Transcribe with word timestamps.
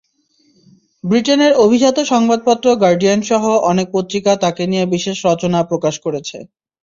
ব্রিটেনের 1.03 1.53
অভিজাত 1.65 1.97
সংবাদপত্র 2.11 2.67
গার্ডিয়ানসহ 2.83 3.41
অনেক 3.71 3.87
পত্রিকা 3.93 4.31
তাঁকে 4.43 4.63
নিয়ে 4.67 4.85
বিশেষ 4.93 5.17
রচনা 5.27 5.59
প্রকাশ 5.71 5.95
করেছে। 6.05 6.37